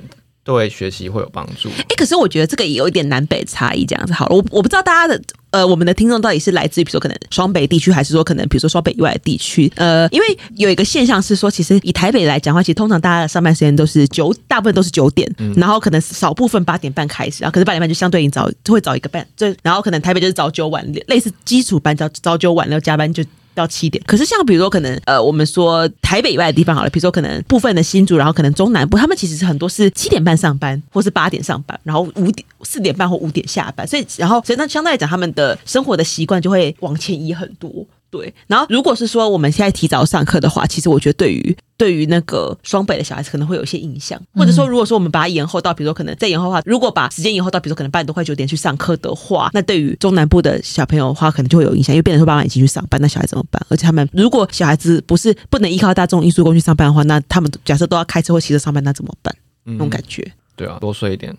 [0.54, 1.70] 对学习会有帮助。
[1.70, 4.36] 哎、可是我觉得这个也有一点南北差异，这样子好了。
[4.36, 9.72] 我我不知道大家的呃，我们的听众到底是来自于比如说可能双北地区，还是说可能比如说双北以外的地区？
[9.76, 23.24] 呃，因为有一个现象是说，其实以台北来讲的话，其实通常大家的上班时间都是九，大部分都是九点，然后可能少部分八点半开始，然后可是八点半就相对应早，就会早一个半，就然后可能台北就是早九晚六，类似基础班早早九晚六加班就。
[23.54, 37.86] 到七点，可是像比如说可能呃，我们说台北以外的地方好了，比如说可能部分的新竹，然后可能中南部，他们其实是很多是七点半上班，或是八点上班，然后五点四点半或五点下班，所以然后所以那相对来讲，他们的生活的习惯就会往前移很多。
[38.12, 53.65] 对，然后如果是说我们现在提早上课的话，其实我觉得对于对于那个双北的小孩子可能会有一些影响，或者说如果说我们把它延后到，比如说可能再延后的话，如果把时间延后到比如说可能八点多快九点去上课的话，那对于中南部的小朋友的话，可能就会有影响，因为变成说爸妈已经去上班，那小孩怎么办？
[53.69, 59.34] 而且他们如果小孩子不是不能依靠大众运输工具上班的话，那他们假设都要开车或骑车上班，那怎么办？
[59.63, 60.30] 那种感觉。
[60.58, 61.34] 对啊，多睡一点。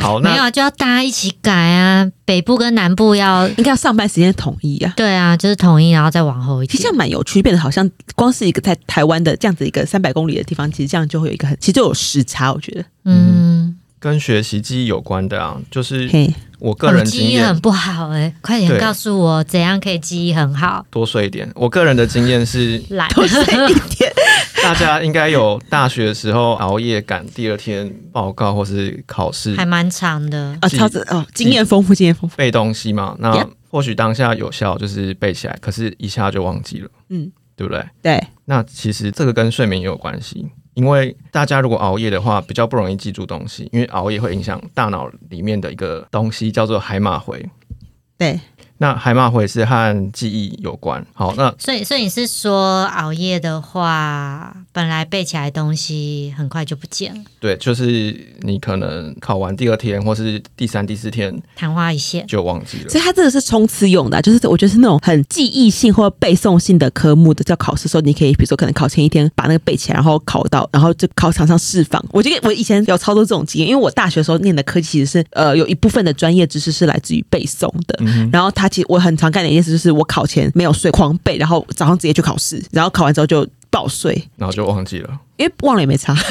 [0.00, 4.92] 好，那没有啊，就要大家一起改啊，北部跟南部要应该要上班时间统一啊。
[4.96, 6.88] 对啊，就是统一，然后再往后一点其实这。
[6.88, 12.52] 样蛮有趣，变得好像光是一个在台湾的这样子一个三百公里的地方，其实这样就会有一个很，其实就有时差。
[12.52, 20.84] 我觉得，嗯，跟学习记忆有关的啊，就是嘿，我个人我记经验忆很不好哎、快点告诉我怎样可以记忆很好。
[20.90, 21.48] 多睡一点。
[21.54, 24.12] 我个人的经验是，懒，多睡一点。
[24.70, 30.56] 大家应该有大学的时候熬夜赶第二天报告或是考试还蛮长的。
[30.60, 32.36] 啊，超子哦，经验丰富，经验丰富。
[32.36, 33.16] 背东西嘛。
[33.18, 37.84] 那或许当下有效，就是背起来，可是一下就忘记了，嗯，对不对？
[38.00, 47.44] 对，那其实这个跟睡眠也有关系，因为大家如果熬夜的话，比较不容易记住东西，因为熬夜会影响大脑里面的一个东西叫做海马回。
[48.16, 48.38] 对，
[48.82, 51.04] 那海马回是和记忆有关。
[51.12, 62.26] 好，那所以，所以你是说熬夜的话，本来背起来的东西很快就不见了，对，就是你可能考完第二天或是第三、第四天昙花一现。
[62.26, 62.88] 就忘记了。
[62.88, 72.02] 所以它这个是冲刺用的啊、就是我觉得是那种很记忆性或背诵性的科目的，叫考试的时候，你可以比如说可能考前一天把那个背起来，然后考到，然后就考场上释放。
[72.12, 86.14] 我觉得我以前有操作这种经验，因为我大学的时候念的科技其实是呃有一部分的专业知识是来自于背诵的，嗯然后他其实我很常干的一件事就是我考前没有睡，狂背，然后早上直接去考试，然后考完之后就爆睡，然后就忘记了，因为忘了也没差。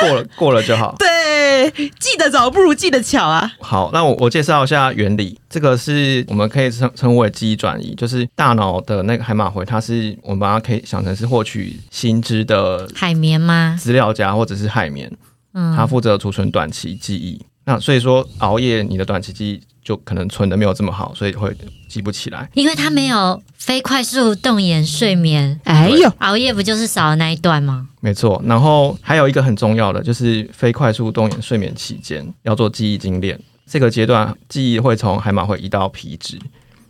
[0.00, 0.94] 过了过了就好。
[0.98, 3.50] 对，记得早不如记得巧啊。
[3.60, 5.38] 好，那我我介绍一下原理。
[5.48, 13.78] 这个是我们可以称称为记忆转移，就是大脑的那个海马回，它是我们把它可以想成是获取新知的海绵吗？
[13.80, 15.10] 资料夹或者是海绵，
[15.54, 17.40] 嗯，它负责储存短期记忆。
[17.64, 21.54] 那所以说熬夜，你的短期记忆就可能存的没有这么好，所以会
[21.86, 22.48] 记不起来。
[22.54, 27.88] 因为他没有非快速动眼睡眠，哎呦，熬夜不就是少了那一段吗？
[28.00, 33.38] 没错，然后还有一个很重要的就是非快速动眼睡眠期间要做记忆精炼。
[33.66, 36.38] 这个阶段记忆会从海马会移到皮质，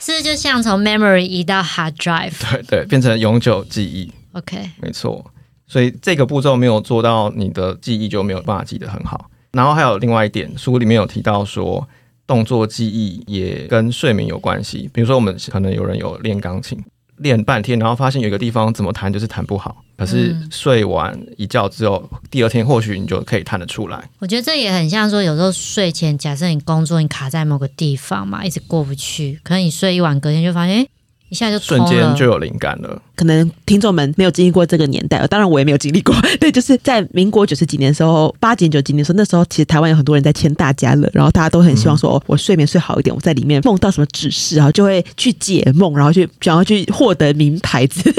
[0.01, 2.33] 是就像从 memory 移到 hard drive。
[2.51, 4.11] 对对，变成永久记忆。
[4.33, 5.25] OK，没错，
[5.69, 9.31] 所以这个步骤没有做到，你的记忆就没有办法记得很好。
[9.53, 11.89] 然后还有另外一点，书里面有提到说，
[12.27, 14.89] 动作记忆也跟睡眠有关系。
[14.93, 16.79] 比如说，我们可能有人有练钢琴，
[17.19, 19.77] 练半天，然后发现有一个地方怎么弹就是弹不好。
[19.97, 24.03] 可是睡完一觉之后，第二天或许你就可以弹得出来。
[24.19, 30.87] 我觉得这也很像说，有时候睡前，假设你工作你卡在某个地方嘛，一直过不去，可能你睡一晚，隔天就发现，哎。
[31.35, 33.03] 一下就瞬间就有灵感了。
[33.17, 36.15] 可能听众们没有经历过这个年代，当然我也没有经历过。
[36.39, 48.15] 对，就是在民国九十几年的时候，八几九几年的时候，那时候其实台湾有很多人在签大家乐，然后大家都很希望说，我睡眠睡好一点，我在里面梦到什么指示，然后就会去解梦，然后去想要去获得名牌子。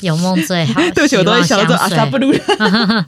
[0.00, 0.80] 有梦最好。
[0.80, 2.32] 对不起，我都会想到阿萨布鲁。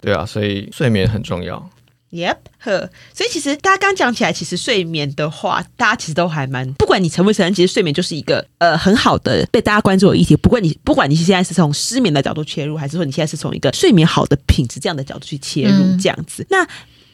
[0.00, 1.68] 对啊，所以睡眠很重要。
[2.14, 10.36] Yep，呵，所以其实大家刚讲起来，其实睡眠的话，大家其实都还蛮，不管你承不承认，其实睡眠就是一个呃很好的被大家关注的议题。
[10.36, 16.64] 不过你不管你现在是从失眠的角度切入，还是说你现在是从一个睡眠好的品质这样的角度去切入，这样子，那。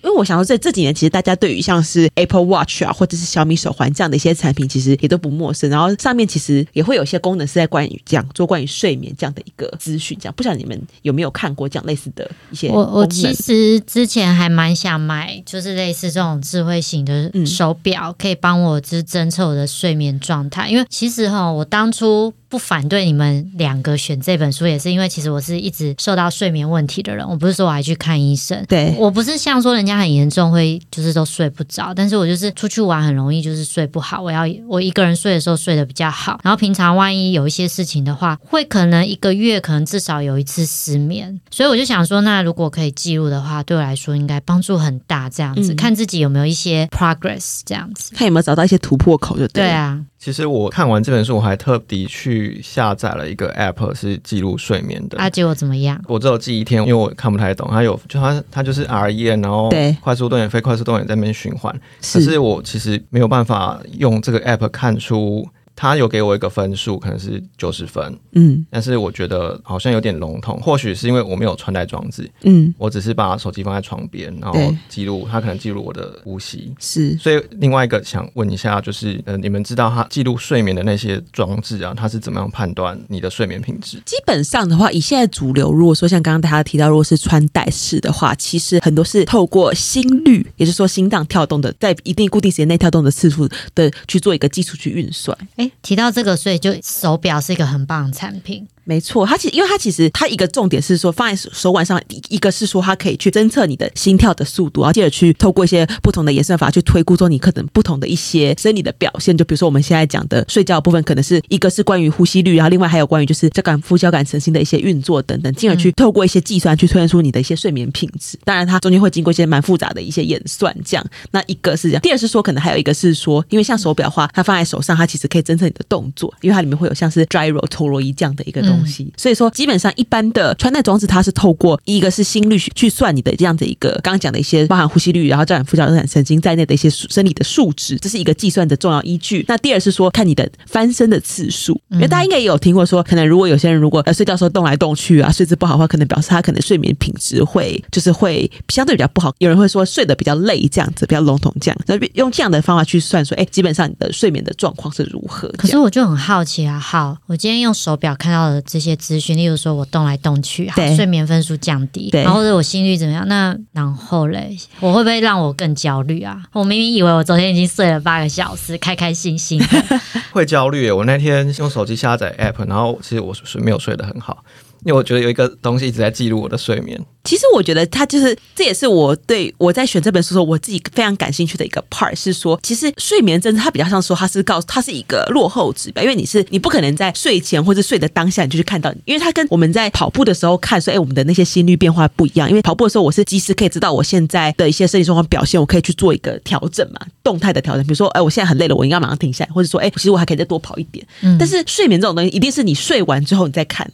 [0.02, 5.68] 因为我想说，这这几年其实大家对于像是 Apple Watch 啊，或者是小米手环这样的一些产品，其实也都不陌生。
[5.68, 10.16] 然后上面其实也会有一些功能是在关于这样做关于睡眠这样的一个资讯。
[10.20, 12.68] 这样不知道你们有没有看过这样类似的一些？
[12.70, 20.68] 我我其实之前还蛮想买，就是类似这种智慧型的手表，可以帮我就是侦测我的睡眠状态。
[20.68, 22.32] 因为其实哈，我当初。
[22.50, 27.26] 不反对你们两个选这本书，也是因为其实我是一直受到睡眠问题的人。
[27.26, 34.20] 我不是说我还去看医生，对我不是像说人家很严重会就是都睡不着，但是我就是出去玩很容易就是睡不好。
[34.20, 41.40] 我要我一个人睡的时候睡得比较好，然后平常万一有一些事情的话，会可能一个月可能至少有一次失眠。
[41.52, 45.30] 所以我就想说，那如果可以记录的话，对我来说应该帮助很大。
[45.30, 49.62] 这样子看自己有没有一些 progress，这样子看有没有找到一些突破口就对。
[49.62, 50.04] 对啊。
[50.20, 55.16] 其实我看完这本书，我还特地去下载了一个 App，是记录睡眠的。
[55.16, 55.98] 啊，结果怎么样？
[56.06, 57.66] 我只有记一天，因为我看不太懂。
[57.70, 59.70] 它有，就它它就是 R E N，然后
[60.02, 61.74] 快速动眼、非快速动眼在那边循环。
[62.12, 65.48] 可是我其实没有办法用这个 App 看出。
[65.80, 83.96] 他有给我一个分数，可能是九十分，嗯，但是我觉得好像有点笼统，或许是因为我没有穿戴装置，嗯，我只是把手机放在床边，然后记录，他可能记录我的呼吸，是，所以另外一个想问一下，就是呃，你们知道他记录睡眠的那些装置啊，他是怎么样判断你的睡眠品质？
[84.04, 95.69] 基本上的话，以现在主流，如果说像刚刚大家提到，如果是穿戴式的话，其实很多是透过心率，也就是说心脏跳动的，在一定固定时间内跳动的次数的去做一个基础去运算，哎。
[95.82, 98.66] 提到这个，所以就手表是一个很棒的产品。
[98.90, 109.38] 没错，它其实因为它其实它一个重点是说放在手腕上，一个是说它可以去侦测你的心跳的速度，然后接着去透过一些不同的演算法去推估说你可能不同的一些生理的表现。
[109.38, 118.36] 就比如说我们现在讲的睡觉部分，可能是一个是关于呼吸率，然后另外还有关于就是交感副交感神经的一些运作等等，进而去透过一些计算去推算出你的一些睡眠品质。
[118.44, 120.76] 当然，它中间会经过一些蛮复杂的一些演算。
[120.84, 129.50] 这样，那一个是这样，第二是说可能还有一个是说，因为像手表的话，它放在手上，它其实可以侦测你的动作，因为它里面会有像是 gyro 陀螺仪这样的一个东西，所以说。
[129.50, 139.44] 基本上，一般的穿戴装置，它是透过一个是心率去算你的这样的一个刚刚讲的一些包含呼吸率，然后交感副交感神经在内的一些生理的数值，这是一个计算的重要依据。
[139.48, 149.34] 那第二是说看你的翻身的次数，因为大家应该也有听过说，可能如果有些人如果呃睡觉时候动来动去啊，睡姿不好的话，可能表示他可能睡眠品质会就是会相对比较不好。
[149.38, 155.48] 有人会说睡得比较累，这样子比较笼统这样，那用这样的方法去算说，哎，基本上你的睡眠的状况是如何？
[155.58, 159.60] 可是我就很好奇啊，好，我今天用手表看到的这些资讯，例如。
[159.60, 163.28] 说我动来动去，好，睡眠分数降低，然后或者我心率怎么样？
[163.28, 166.42] 那然后嘞，我会不会让我更焦虑啊？
[166.54, 169.60] 我明明以为我昨天已经睡了八个小时，开开心心。
[170.32, 170.90] 会焦虑。
[170.90, 174.42] 我那天用手机下载 app，然后其实我是没有睡得很好。
[174.84, 177.00] 因为我觉得有一个东西一直在记录我的睡眠。
[177.22, 192.48] 其实我觉得它就是，这也是我对我在选这本书的时候，我自己非常感兴趣的一个 part 是说，其实睡眠真的它比较像说，它是告诉它是一个落后指标，因为你是你不可能在睡前或者睡的当下你就去看到，因为它跟我们在跑步的时候看说，哎，我们的那些心率变化不一样。
[192.48, 197.84] 因为跑步的时候我是及时可以知道我现在的一些身体状况表现，我可以去做一个调整嘛，动态的调整。
[197.84, 201.06] 比如说，哎，我现在很累了，我应该马上停下来，或者说，哎，其实我还可以再多跑一点。
[201.38, 203.90] 但是睡眠这种东西，一定是你睡完之后你再看，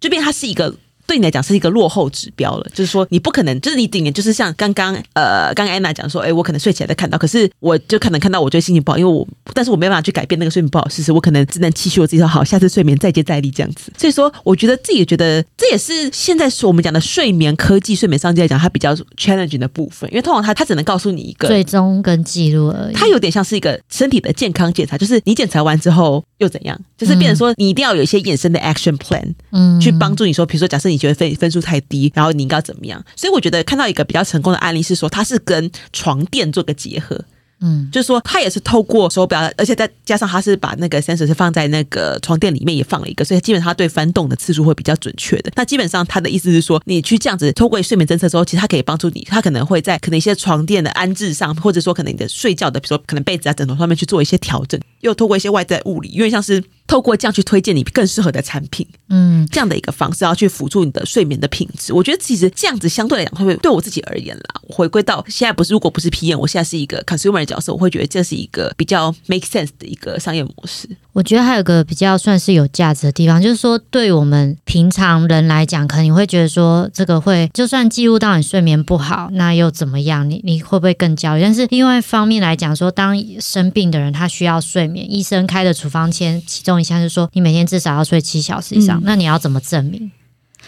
[0.00, 0.76] 这边它是一个。
[1.08, 13.90] 对你来讲是一个落后指标了，就是说你不可能，就是你顶年就是像刚刚呃，刚刚安娜讲说，哎，我可能睡起来再看到，可是我就可能看到，我觉得心情不好，因为我，但是我没办法去改变那个睡眠不好事实，我可能只能期许我自己说好，下次睡眠再接再厉这样子。
[13.96, 31.78] 所以说，我觉得自己觉得这也是现在说我们讲的睡眠科技、睡眠商机来讲，它比较 challenging 的部分，因为通常它它只能告诉你一个最终跟记录而已，它有点像是一个身体的健康检查，就是你检查完之后又怎样，就是变成说你一定要有一些衍生的 action plan，嗯，去帮助你说，比如说假设你觉得分分数太。
[31.88, 33.02] 低，然后你应该怎么样？
[33.16, 37.18] 所以我觉得看到一个比较成功的案例是说，它是跟床垫做个结合，
[37.60, 45.50] 嗯，就是说它也是透过手表，而且再加上它是把那个 sensor 是放在那个床垫里面也放了一个，所以基本上它对翻动的次数会比较准确的。
[45.54, 56.62] 那基本上它的意思是说，你去这样子透过睡眠侦测之后，其实它可以帮助你，它可能会在可能一些床垫的安置上，或者说可能你的睡觉的，比如说可能被子啊、枕头上面去做一些调整，又透过一些外在物理，因为像是。
[56.88, 61.92] 透过这样去推荐你更适合的产品，嗯，这样的一个方式要去辅助你的睡眠的品质。
[61.92, 64.62] 我觉得其实这样子相对来讲，会不会对我自己而言啦？
[64.70, 70.88] 回归到现在不是，如果不是 PM，我现在是一个 consumer 的角色，我会觉得这是一个比较 make sense 的一个商业模式。
[71.18, 80.30] 我觉得还有个比较算是有价值的地方，就是说对我们平常人来讲，可能你会觉得说这个会就算记录到你睡眠不好，那又怎么样？
[80.30, 81.42] 你你会不会更焦虑？
[81.42, 90.12] 但是另外一方面来讲，说当生病的人他需要睡眠，医生开的处方签其中一项是说你每天至少要睡七小时以上，那你要怎么证明？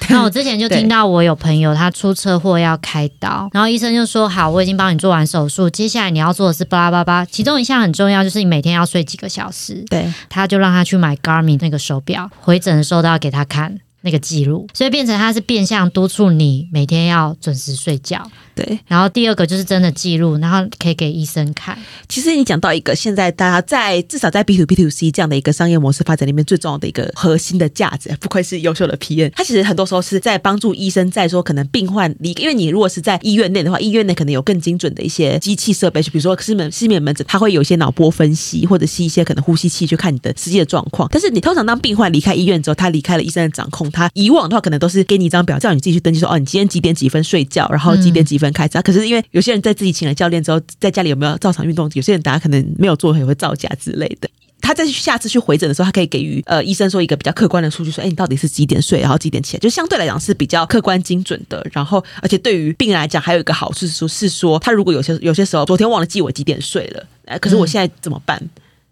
[0.08, 9.84] 那我之前就听到我有朋友他出车祸要开刀，然后医生就说好，我已经帮你做完手术，接下来你要做的是巴拉巴拉，其中一项很重要，就是你每天要睡几个小时。
[9.88, 13.78] 对，他就让他去买 Garmin 那个手表，回诊的时候都要给他看。
[14.02, 18.22] 那个记录，所以变成它是变相督促你每天要准时睡觉。
[18.54, 21.78] 对，然后第二个就是真的记录，然后可以给医生看。
[22.08, 41.08] 其实你讲到一个现在大家在至少在 B to B to C 这样的一个商业模式发展里面最重要的一个核心的价值，不愧是优秀的 P N 它其实很多时候是在帮助医生在说可能病患离，因为你如果是在医院内的话，医院内可能有更精准的一些机器设备，就比如说失眠失眠门诊，它会有一些脑波分析，或者是一些可能呼吸器去看你的实际的状况。
[41.10, 48.80] 但是你通常当病患离开医院之后，他离开了医生的掌控，他以往的话可能都是给你一张表，叫你自己去登记说哦，你今天几点几分睡觉，然后几点几分开车。
[48.82, 51.90] 可是因为有些人在自己请了教练之后，在家里有没有照常运动？
[51.94, 54.28] 有些人大家可能没有做，也会造假之类的。
[54.62, 61.66] 他在下次去回诊的时候，他可以给予呃医生说一个比较客观的数据，说哎，你到底是几点睡，然后几点起来，就相对来讲是比较客观精准的。
[61.72, 68.40] 然后，而且对于病人来讲，还有一个好处是说，是说他如果有些有些时候昨天忘了记我几点睡了，哎，可是我现在怎么办？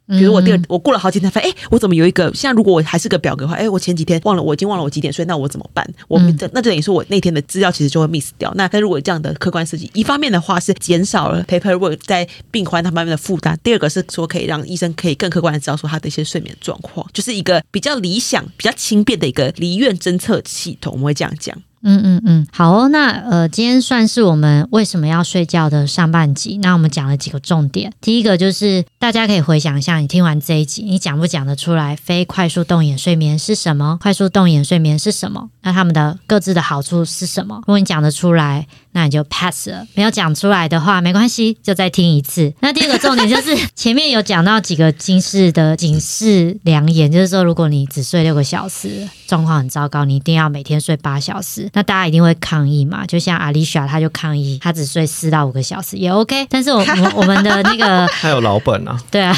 [0.08, 2.32] 比如我第二，我过了好几天，发现哎，我怎么有一个？
[2.34, 5.86] 现在如果我还是个表格的话，哎，我前几天忘了，我已经忘了我几点睡，那我怎么办？
[6.08, 8.50] 我这那就等于说我那天的资料其实就会 miss 掉。
[8.54, 20.92] 那那如果这样的客观设计，一方面的话是减少了 paperwork 在病患他方面的负担，第二个是说可以让医生可以更客观的知道说他的一些睡眠状况，就是一个比较理想、比较轻便的一个离院侦测系统。
[20.92, 21.54] 我们会这样讲。
[21.82, 22.88] 嗯嗯嗯，好哦。
[22.88, 26.58] 那呃，今天算是我们为什么要睡觉的上半集。
[26.58, 27.92] 那我们讲了几个重点。
[28.00, 33.98] 第一个就是大家可以回想一下，你听完这一集，你讲不讲得出来非快速动眼睡眠是什么？
[34.00, 35.50] 快速动眼睡眠是什么？
[35.62, 37.56] 那他们的各自的好处是什么？
[37.66, 38.66] 如果你讲得出来。
[38.98, 42.52] 那你就 pass 了，没有讲出来的话没关系，就再听一次。
[42.58, 51.70] 那第二个重点就是 前面有讲到几个警示的警示良言，就是说如果你只睡六个小时，状况很糟糕，你一定要每天睡八小时。
[51.74, 53.06] 那大家一定会抗议嘛？
[53.06, 56.44] 就像阿丽莎，她就抗议，她只睡四到五个小时也 OK。
[56.50, 59.32] 但是我 我我们的那个还有老本啊，对啊，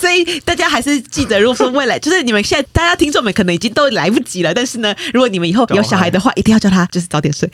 [0.00, 7.50] 所以大家还是记得，如果说未来就是你们现在大家听众们可能已经都来不及了，但是呢，如果你们以后有小孩的话，一定要叫他就是早点睡。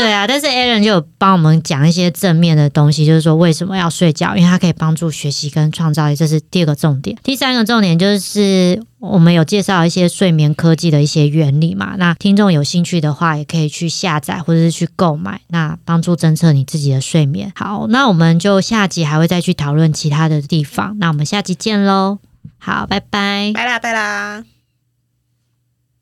[0.00, 7.14] 对啊，但是 Aaron 就有帮我们讲一些正面的东西，就是说为什么要睡觉，因为它可以帮助学习跟创造力，这是第二个重点。
[7.22, 17.52] 第三个重点就是我们有介绍一些睡眠科技的一些原理嘛，那听众有兴趣的话，也可以去下载或者是去购买，那帮助侦测你自己的睡眠。
[17.54, 22.18] 好，那我们就下集还会再去讨论其他的地方，那我们下集见喽。
[22.58, 24.59] 好，拜拜，拜啦，拜啦。